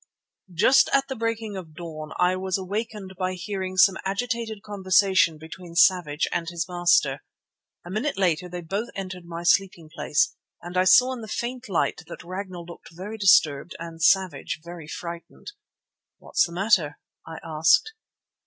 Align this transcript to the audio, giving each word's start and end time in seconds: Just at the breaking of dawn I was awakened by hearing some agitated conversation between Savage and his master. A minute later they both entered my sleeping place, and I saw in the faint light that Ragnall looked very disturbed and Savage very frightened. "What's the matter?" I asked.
Just 0.55 0.89
at 0.93 1.07
the 1.09 1.15
breaking 1.15 1.55
of 1.55 1.75
dawn 1.75 2.11
I 2.17 2.35
was 2.35 2.57
awakened 2.57 3.13
by 3.19 3.33
hearing 3.35 3.77
some 3.77 3.97
agitated 4.03 4.63
conversation 4.63 5.37
between 5.37 5.75
Savage 5.75 6.27
and 6.31 6.49
his 6.49 6.67
master. 6.67 7.21
A 7.85 7.91
minute 7.91 8.17
later 8.17 8.49
they 8.49 8.61
both 8.61 8.89
entered 8.95 9.25
my 9.25 9.43
sleeping 9.43 9.91
place, 9.93 10.33
and 10.59 10.75
I 10.75 10.85
saw 10.85 11.13
in 11.13 11.21
the 11.21 11.27
faint 11.27 11.69
light 11.69 12.01
that 12.07 12.23
Ragnall 12.23 12.65
looked 12.65 12.89
very 12.91 13.19
disturbed 13.19 13.75
and 13.77 14.01
Savage 14.01 14.61
very 14.63 14.87
frightened. 14.87 15.51
"What's 16.17 16.47
the 16.47 16.51
matter?" 16.53 16.97
I 17.27 17.37
asked. 17.43 17.93